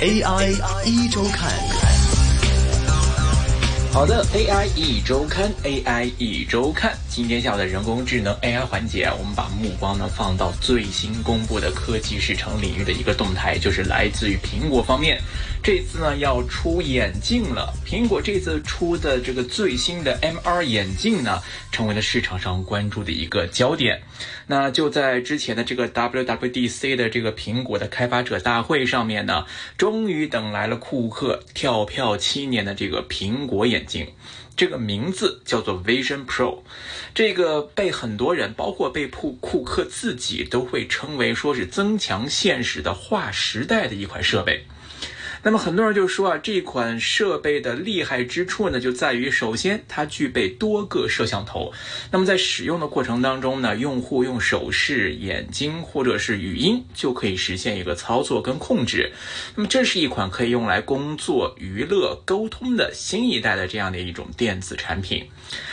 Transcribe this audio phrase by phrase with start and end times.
[0.00, 0.54] AI
[0.86, 1.79] 一周看。
[3.92, 6.96] 好的，AI 一周刊，AI 一周看。
[7.08, 15.20] 今天下午的人工智能 AI 环节，我们把目光呢放到最新公布的科技市场领域的一个动态，就是来自于苹果方面。
[15.62, 24.00] 这次呢要出眼镜了，苹果这次出的这个最新的 MR 眼镜呢，成为了市场上关注的一个焦点。
[24.46, 29.44] 那就在之前的这个 WWDC 的这个苹果的开发者大会上面呢，
[29.76, 34.06] 终于等来了库克跳票七年的这个苹果眼眼镜。
[34.56, 36.58] 这个名字叫做 Vision Pro，
[37.14, 44.66] 这个被很多人，包括被库库克自己，都会称为说是增强现实的划时代的一款设备。
[45.42, 51.72] 那么很多人就说啊，这款设备的厉害之处呢，就在于首先它具备多个摄像头。
[52.10, 59.12] 那么在使用的过程当中呢，用户用手势、眼睛或者是语音就可以实现一个操作跟控制。
[59.54, 65.26] 那么这是一款可以用来工作、娱乐、沟通的新一代的这样的一种电子产品。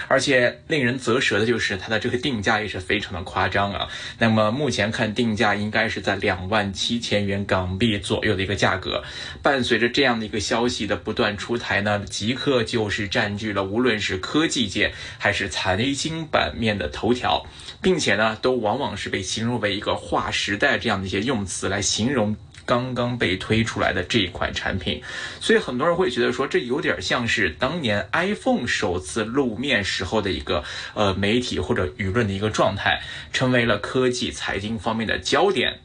[0.07, 3.87] 而且令人啧舌的就是它的这个定价也是非常的夸张啊。
[4.17, 9.03] 那么目前看定价应该是在两万七千元港币左右的一个价格。
[9.41, 17.43] 伴伴随着这样的一个消息的不断出台呢，即刻就是占据了无论是科技界还是财经版面的头条，
[17.81, 22.37] 并且呢，都往往是被形容为一个划时代这样的一些用词来形容。
[22.67, 25.01] 刚刚被推出来的这一款产品，
[25.39, 30.63] 所以很多人会觉得说，这有点像是当年 iPhone 首次露面时候的一个
[30.93, 33.01] 呃媒体或者舆论的一个状态，
[33.33, 35.79] 成为了科技财经方面的焦点。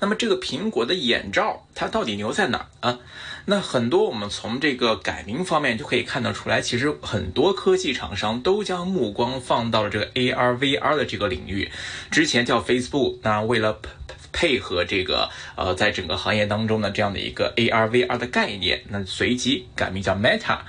[0.00, 2.98] 那么这个苹果的眼罩它到底牛在哪儿啊？
[3.46, 11.70] 那很多我们从这个改名方面就可以看得出来，其实很多科技厂商都将目光放到了这个 AR VR 的这个领域。
[12.10, 13.80] 之前叫 Facebook，那为了
[14.40, 20.60] 配合这个呃，在整个行业当中呢，这样的一个 AR VR 的概念，那随即改名叫 Meta。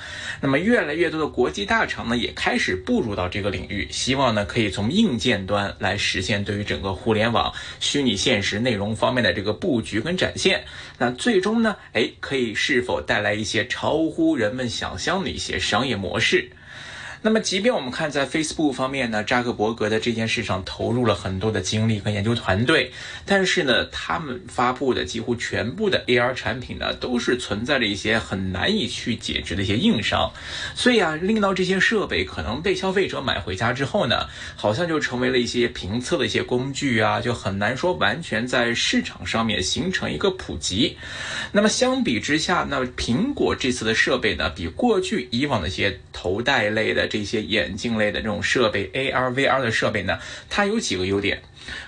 [0.41, 10.65] 那么越来越多的国际大厂呢，也开始步入到这个领域，希望呢可以从硬件端来实现对于整个互联网、虚拟现实内容方面的这个布局跟展现。
[10.97, 16.49] 那最终呢，哎，可以是否带来一些超乎人们想象的一些商业模式？
[17.23, 22.91] 那么，即便我们看在 Facebook 方面呢，扎克伯格的这件事上投入了很多的精力和研究团队，
[23.27, 30.31] 但是呢，他们发布的几乎全部的 AR 产品呢，都是存在着一些很难以去解决的一些硬伤，
[30.73, 40.97] 所以啊，令到这些设备可能被消费者买回家之后呢，好像就成为了一些评测的一些工具啊，就很难说完全在市场上面形成一个普及。
[41.51, 50.17] 那么相比之下，那苹果这次的设备呢，比过去以往的一些头戴类的这些眼镜类的这种设备，AR、VR 的设备呢，
[50.49, 51.41] 它有几个优点。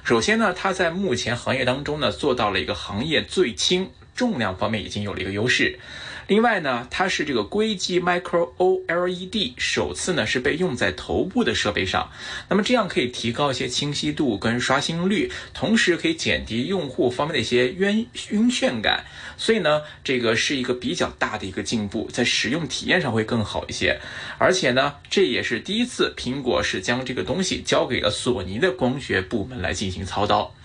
[0.04, 5.80] 首先呢，它在目前行业当中呢，做到了一个行业最轻，重量方面已经有了一个优势。
[6.28, 12.10] 另外呢，它是这个硅基 Micro OLED 首次呢是被用在头部的设备上，
[12.50, 19.04] 那么这样可以提高一些清晰度跟刷新率，同时可以减低用户方面的一些晕晕眩感，
[19.44, 24.00] 所以呢，这个是一个比较大的一个进步，在使用体验上会更好一些，
[24.38, 30.56] 而且呢，这也是第一次苹果是将这个东西交给了索尼的光学部门来进行操刀。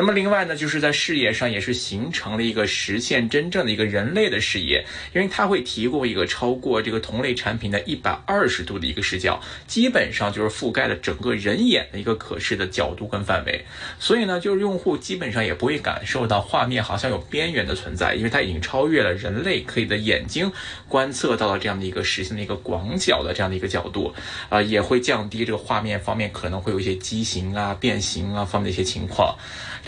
[0.00, 4.82] 那么另外呢，就是在视野上也是形成了一个实现真正的一个人类的视野，
[5.14, 13.62] 因为它会提供一个超过这个同类产品的一百二十度的一个视角，基本上就是覆盖了整个人眼的一个可视的角度跟范围。
[13.98, 20.50] 所以呢，就是用户基本上也不会感受到画面好像有边缘的存在，因为它已经超越了人类可以的眼睛
[20.88, 24.14] 观测到了这样的一个实现的一个广角的这样的一个角度，
[24.48, 29.36] 啊，也会降低这个画面方面可能会有一些畸形啊、变形啊方面的一些情况。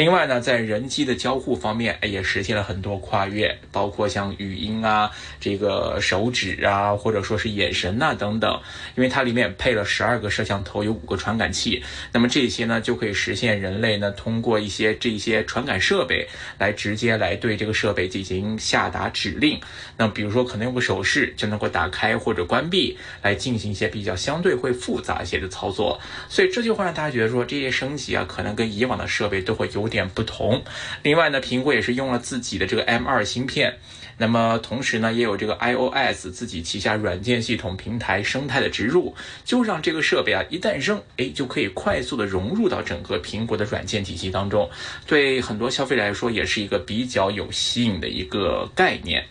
[0.03, 5.09] 另外呢，在人机的交互方面，也实现了很多跨越，包括像语音啊、
[5.39, 8.61] 这个手指啊，或者说是眼神呐等等。
[8.97, 16.27] 因为它里面配了十二个摄像头，有五个传感器，那么这些呢就可以实现人类呢通过一些这些传感设备
[16.59, 19.61] 来直接来对这个设备进行下达指令。
[19.97, 26.01] 那比如说可能用个手势就能够打开或者关闭，来进行一些比较相对会复杂一些的操作。
[26.29, 29.92] 所以这就会让大家觉得说这些升级啊，可能跟以往的设备都会有。
[29.93, 30.65] 点不同。
[31.03, 33.77] 另外呢，苹果也是用了自己的这个 M2 芯片，
[34.17, 44.69] 那么同时呢，也有这个 iOS 自己旗下软件系统平台生态的植入，就让这个设备啊一诞生，哎，就可以快速的融入到整个苹果的软件体系当中。
[45.07, 49.23] 对很多消费者来说，也是一个比较有吸引的一个概念。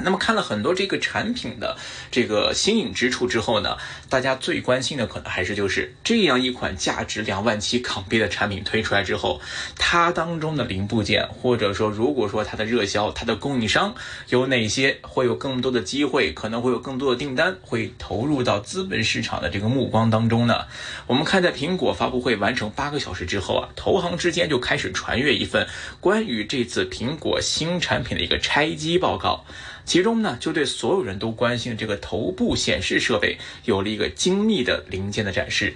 [0.00, 1.76] 那么看了很多这个产品的
[2.10, 3.76] 这个新颖之处之后呢，
[4.08, 9.40] 大家最关心的可能还是就是这样一款价值两万七港币的产品推出来之后，
[9.76, 13.94] 它当中的零部件，或者说如果说它的热销，它的供应商
[14.28, 20.64] 有哪些会有更多的机会，可能会有更多的订单会投入到资本市场的这个目光当中呢？
[21.06, 25.68] 我们看在苹果发布会完成八个小时之后啊，投行之间就开始传阅一份
[26.00, 29.44] 关于这次苹果新产品的一个拆机报告。
[29.84, 35.74] 其中呢，就对所有人都关心这个头部显示设备有了一个精密的零件的展示。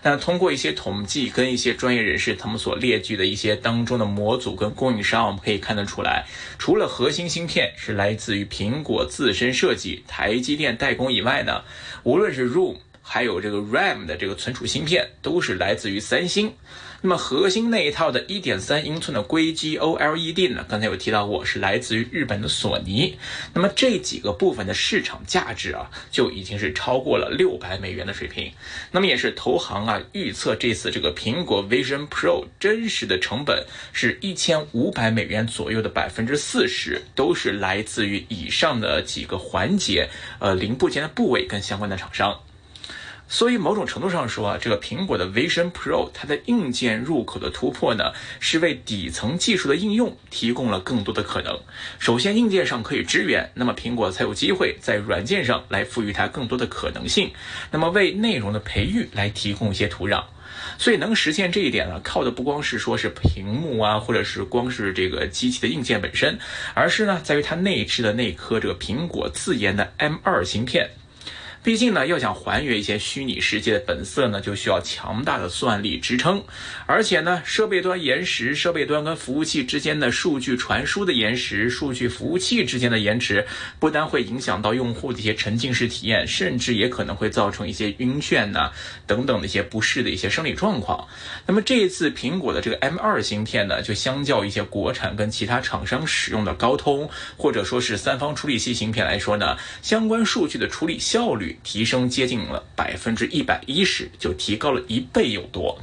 [0.00, 6.24] 那通过一些统计跟一些专业人士他们所列举的一些当中的模组跟供应商，我们可以看得出来，
[6.56, 11.62] 除了核心芯片是来自于苹果自身设计、台积电代工以外呢，
[12.04, 16.52] 无论是 ROM 还有这个 RAM 的这个存储芯片，都是来自于三星。
[17.00, 20.66] 那么核心那一套的1.3英寸的硅基 OLED 呢？
[20.68, 23.16] 刚才有提到过，是来自于日本的索尼。
[23.54, 28.52] 那么这几个部分的市场价值啊，就已经是超过了六百美元的水平。
[28.90, 40.08] 那么也是投行啊预测这次这个苹果 Vision Pro 真实的成本是一千五百美元左右的百分之四十，都是来自于以上的几个环节，
[40.40, 42.40] 呃零部件的部位跟相关的厂商。
[43.30, 51.60] 所以，某种程度上说啊，这个苹果的 Vision Pro 它的硬件入口的突破呢，是为底层技术的应用提供了更多的可能。
[51.98, 57.30] 首先，硬件上可以支援，那么苹果才有机会在软件上来赋予它更多的可能性，
[57.70, 60.24] 那么为内容的培育来提供一些土壤。
[60.78, 66.38] 所以，能实现这一点呢，靠的不光是说是屏幕啊，或者是光是这个机器的硬件本身，
[66.72, 70.88] 而是呢，在于它内置的那颗这个苹果自研的 M2 芯片。
[71.68, 76.42] 毕竟呢，要想还原一些虚拟世界的本色呢，就需要强大的算力支撑，
[76.86, 83.46] 而且呢，设备端延时、设备端跟服务器之间的数据传输的延时、数据服务器之间的延迟，
[83.78, 88.72] 不单会影响到用户的一些沉浸式体验，甚至也可能会造成一些晕眩呐
[89.06, 91.06] 等等的一些不适的一些生理状况。
[91.46, 105.78] 那么这一次苹果的这个 M2 芯片呢，就相较一些国产跟其他厂商使用的高通或者说是三方处理器芯片来说呢，相关数据的处理效率提升接近了百分之一百一十，就提高了一倍有多。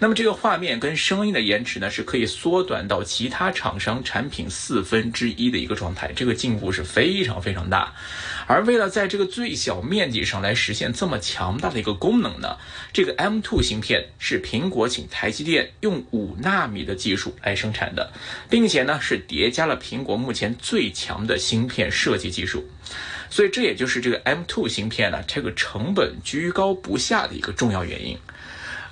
[0.00, 7.94] 那么这个画面跟声音的延迟呢，是可以缩短到其他厂商产品四分之一的一个状态，这个进步是非常非常大。
[8.46, 12.56] 而为了在这个最小面积上来实现这么强大的一个功能呢，
[12.92, 18.12] 这个 M2 芯片是苹果请台积电用五纳米的技术来生产的，
[18.50, 22.68] 并且呢是叠加了苹果目前最强的芯片设计技术。
[23.34, 28.16] 所以这也就是这个 M2 芯片呢，这个成本居高不下的一个重要原因。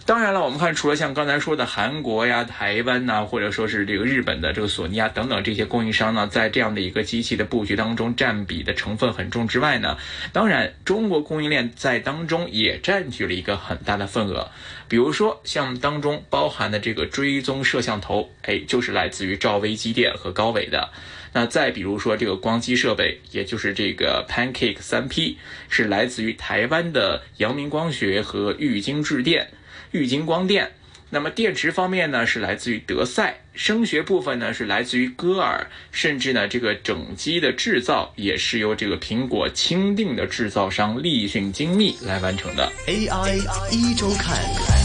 [0.05, 9.97] 当然了，我们看除了像刚才说的韩国呀、台湾呐，或者说是这个日本的这个索尼啊等等这些供应商呢，在这样的一个机器的布局当中占比的成分很重之外呢，
[10.33, 14.51] 当然中国供应链在当中也占据了一个很大的份额。
[14.89, 20.91] 比如说像当中包含的这个追踪摄像头，哎，就是来自于兆威机电和高伟的。
[21.33, 25.39] 那再比如说这个光机设备，也就是这个 Pancake 三 P，
[25.69, 29.49] 是来自于台湾的阳明光学和玉晶智电、
[29.93, 30.73] 玉晶光电。
[31.15, 35.67] 那么电池方面呢，是来自于德赛；声学部分呢，是来自于歌尔。
[35.91, 42.73] 甚至呢，这个整机的制造也是由这个苹果钦定的制造商立讯精密来完成的。
[42.87, 43.37] AI
[43.71, 44.82] 一周看。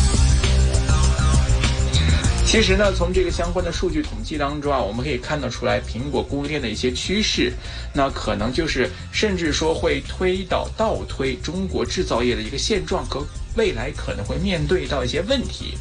[2.47, 7.51] 其实呢，从这个相关的数据统计当中啊，我们可以看得出来，苹果供应链的一些趋势，
[7.93, 13.21] 那可能就是甚至说会推倒倒推中国制造业的一个现状和
[13.57, 15.77] 未来可能会面对到一些问题。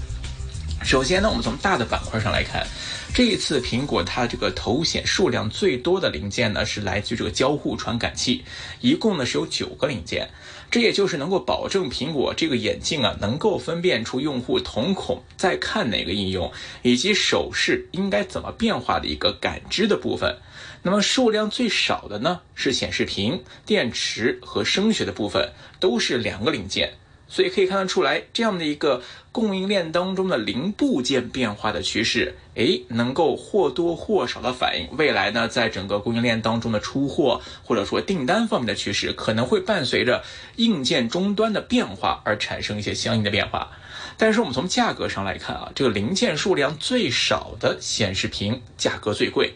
[0.82, 2.66] 首先呢，我们从大的板块上来看。
[3.14, 8.44] 这一次，苹果它这个头显数量最多的零件呢，是来自于这个交互传感器，
[8.80, 10.28] 一共呢是有九个零件。
[10.70, 20.36] 这也就是能够保证苹果这个眼镜啊，能够分辨出用户瞳孔在看哪个应用，以及手势应该怎么变化的一个感知的部分。
[20.82, 26.94] 那么数量最少的呢，是显示屏、电池和声学的部分，都是两个零件。
[27.28, 29.02] 所以可以看得出来，这样的一个
[29.32, 40.22] 供应链当中的零部件变化的趋势，诶，能够或多或少的反映未来呢，在整个供应链当中的出货或者说订单方面的趋势，可能会伴随着
[40.56, 43.70] 硬件终端的变化而产生一些相应的变化。
[44.16, 49.52] 但是我们从价格上来看啊，这个零件数量最少的显示屏价格最贵，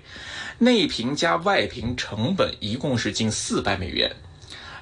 [0.58, 4.14] 内屏加外屏成本一共是近四百美元。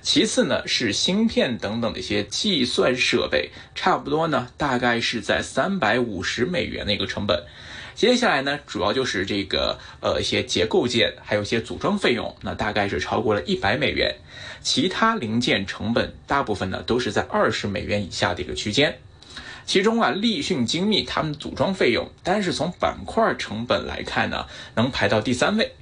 [0.02, 7.44] 其次呢是芯片等等的一些计算设备，差不多呢大概是在三百五十美元的一个成本。
[7.94, 14.14] 接下来呢，主要就是这个呃一些结构件，还有一些组装费用，那大概是超过了一百美元。
[14.62, 18.98] 其他零件成本大部分呢都是在二十美元以下的一个区间。
[19.66, 25.72] 其中啊，立讯精密他们组装费用，单是从板块成本来看呢，能排到第三位。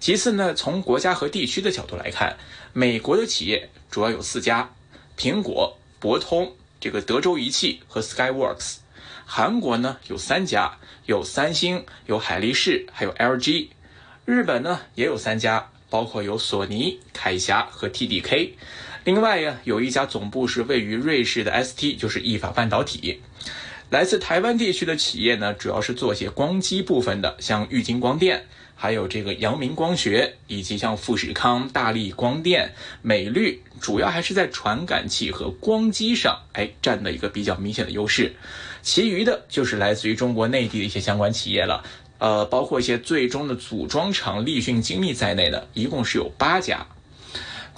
[0.00, 2.36] 其次呢，从国家和地区的角度来看，
[2.72, 4.70] 美国的企业主要有四家：
[5.18, 8.76] 苹果、博通、这个德州仪器和 Skyworks。
[9.26, 13.68] 韩国呢有三家，有三星、有海力士，还有 LG。
[14.24, 18.50] 日本呢也有三家，包括有索尼、凯霞和 TDK。
[19.02, 23.20] 另外呀，有一家总部是位于瑞士的 ST，就是意法半导体。
[23.88, 28.46] 来自台湾地区的企业呢，主要是做些光机部分的，像玉晶光电。
[28.82, 32.72] 还有这个阳明光学，以及像富士康、大力光电、
[33.02, 38.32] 美绿，主要还是在传感器和光机上，哎，占的一个比较明显的优势。
[38.80, 41.84] 其余的就是来自于中国内地的一些相关企业了，
[42.16, 46.86] 呃，包括一些最终的组装厂立讯精密在内的，一共是有八家。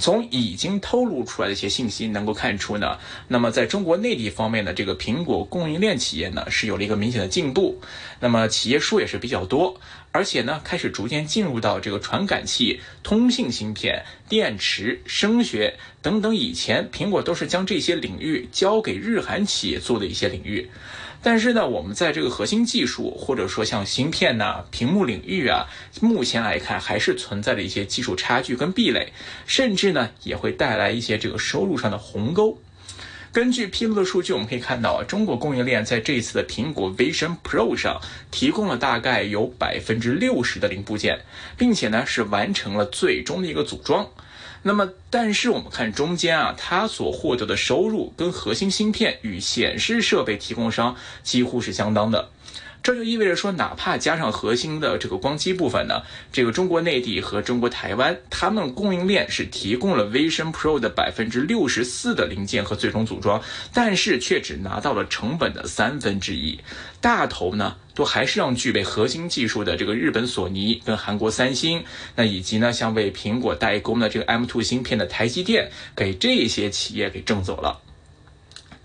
[0.02, 7.80] 从已经透露出来的一些信息能够看出呢，那么在中国内地方面的这个苹果供应链企业呢，是有了一个明显的进步，
[8.18, 9.80] 那么企业数也是比较多。
[10.11, 20.68] 而且呢，开始逐渐进入到这个传感器、通信芯片、电池、声学等等，以前苹果都是将这些领域交给日韩企业做的一些领域。
[21.25, 25.67] 但是呢，我们在这个核心技术或者说像芯片呐、屏幕领域啊，
[26.00, 29.12] 目前来看还是存在着一些技术差距跟壁垒，
[29.47, 32.59] 甚至呢也会带来一些这个收入上的鸿沟。
[33.33, 37.99] 根据披露的数据，我们可以看到啊，中国供应链在这一次的苹果 Vision Pro 上
[38.31, 41.21] 提供了大概有百分之六十的零部件，
[41.57, 44.07] 并且呢是完成了最终的一个组装。
[44.64, 52.31] 那么，但是我们看中间啊，它所获得的收入跟核心芯片与显示设备提供商几乎是相当的。
[52.82, 63.40] 这就意味着说，哪怕加上核心的这个光机部分呢，这个中国内地和中国台湾，他们供应链是提供了 Vision Pro 的百分之六十四的零件和最终组装，
[63.72, 66.58] 但是却只拿到了成本的三分之一。
[67.00, 71.84] 大头呢，都还是让具备核心技术的这个日本索尼跟韩国三星，
[72.16, 77.78] 那以及呢，像为苹果代工的这个 M2 芯片的台积电，给这些企业给挣走了。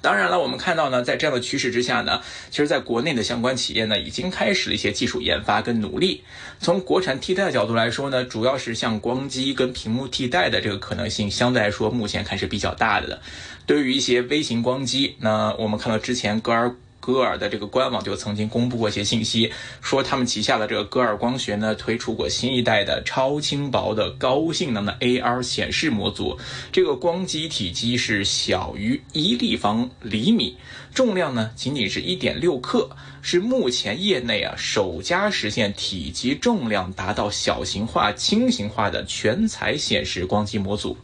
[0.01, 6.23] 当然了，我们看到呢，在这样的趋势之下呢，其实在国内的相关企业呢，已经开始了一些技术研发跟努力。
[6.59, 13.21] 从国产替代的角度来说呢，主要是像光机跟屏幕替代的这个可能性，相对来说目前看是比较大的。
[13.65, 16.75] 对于一些微型光机，那我们看到之前格尔。
[17.07, 19.49] 歌尔的这个官网就曾经公布过一些信息，
[19.81, 26.37] 说他们旗下的这个歌尔光学呢推出过新一代的超轻薄的高性能的 AR 显示模组。
[26.69, 30.57] 这个光机体积是小于一立方厘米，
[30.93, 32.89] 重量呢仅仅是一点六克，
[33.21, 40.97] 是目前业内啊首家实现体积重量达到小型化、轻型化的全彩显示光机模组。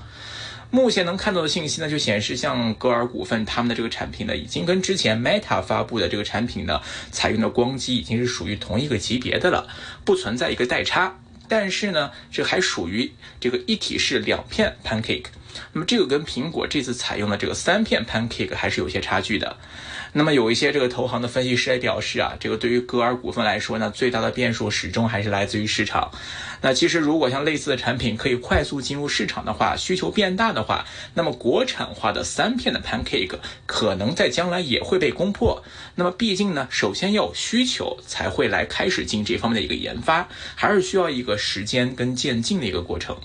[0.73, 9.67] 目前能看到的信息呢，就显示像格尔股份他们的这个产品呢，已经跟之前 Meta 发布的这个产品呢，采用的光机已经是属于同一个级别的了，
[10.03, 11.19] 不存在一个代差。
[11.47, 15.25] 但是呢，这还属于这个一体式两片 Pancake。
[15.73, 19.55] 那么这个跟苹果这次采用的这个三片 Pancake 还是有些差距的。
[20.15, 26.11] 那么有一些这个投行的分析师也表示啊，这个对于格尔股份来说呢，最大的变数始终还是来自于市场。
[26.61, 35.63] 那其实如果像类似的产品可以快速进入市场的话，需求变大的话，那么国产化的三片的 Pancake 可能在将来也会被攻破。
[35.95, 43.17] 那么毕竟呢，首先要有需求才会来开始进这方面的一个研发，还是需要一个时间跟渐进的一个过程。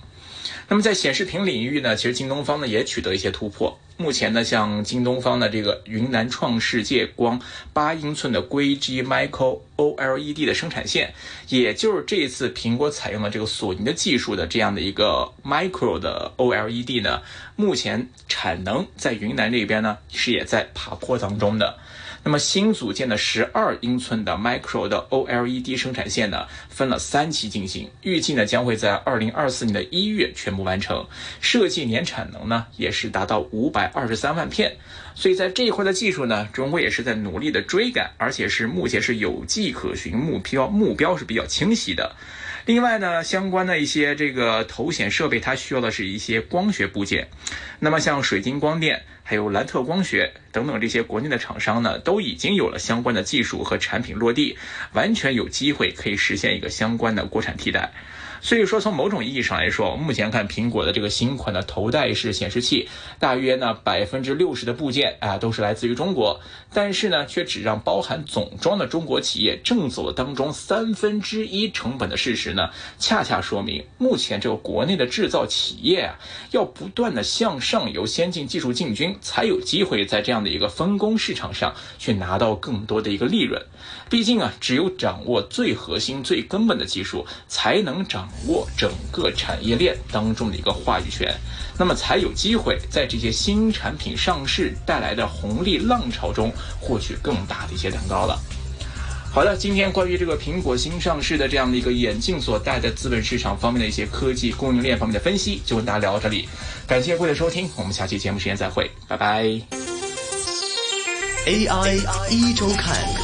[0.70, 3.78] 那么在显示屏领域呢，其实京东方呢也取得一些突破。
[3.96, 7.40] 目前呢，像京东方的这个云南创世界光
[7.72, 11.14] 八英寸的硅基 Micro OLED 的生产线，
[11.48, 17.22] 也就是这一次苹果采用了这个索尼的技术的这样的一个 Micro 的 OLED 呢，
[17.56, 21.78] 目前产能在云南这边呢是也在爬坡当中的。
[22.24, 31.06] 那么新组建的十二英寸的 Micro 的 OLED 生产线呢，分了三期进行，预计呢将会在二零二四年的一月全部完成，
[31.40, 34.76] 设计年产能呢也是达到五百二十三万片，
[35.14, 42.14] 所以在这一块的技术呢，中国也是在努力的追赶，而且是目前是有迹可循，目标目标是比较清晰的。
[42.68, 47.28] 另外呢，相关的一些这个头显设备，它需要的是一些光学部件。
[47.78, 54.58] 那么像水晶光电、还有蓝特光学等等这些国内的厂商呢，都已经有了相关的技术和产品落地，
[54.92, 57.90] 完全有机会可以实现一个相关的国产替代。
[58.40, 66.40] 所以说，从某种意义上来说，目前看苹果的这个新款的头戴式显示器，大约呢百分之六十的部件啊都是来自于中国，
[66.72, 76.18] 但是呢却只让包含总装的中国企业挣走了当中三分之一成本的事实呢，恰恰说明目前这个国内的制造企业啊，
[76.52, 83.60] 要不断的向上游先进技术进军，才有机会在这样的一个分工市场上去拿到更多的一个利润。
[84.08, 91.34] 毕竟啊，只有掌握最核心、最根本的技术，才能掌握整个产业链当中的一个话语权，
[91.78, 98.40] 那么才有机会在这些新产品上市带来的红利浪潮中获取更大的一些蛋糕了。
[99.30, 106.48] 好的，今天关于这个苹果新上市的这样的一个眼镜所带的资本市场方面的一些科技供应链方面的分析，就跟大家聊到这里。
[106.86, 109.44] 感谢各位的收听，我们下期节目时间再会，拜拜。
[111.46, 113.17] AI 一周看。